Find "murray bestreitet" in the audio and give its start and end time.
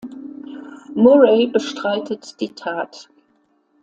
0.95-2.39